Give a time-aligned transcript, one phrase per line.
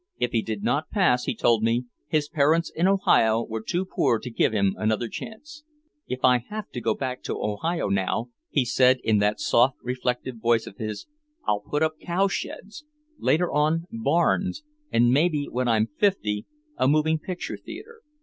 [0.17, 4.17] If he did not pass, he told me, his parents in Ohio were too poor
[4.17, 5.63] to give him another chance.
[6.07, 10.37] "If I have to go back to Ohio now," he said in that soft reflective
[10.37, 11.05] voice of his,
[11.45, 12.83] "I'll put up cowsheds
[13.19, 16.47] later on, barns and maybe when I'm fifty,
[16.77, 18.01] a moving picture theater.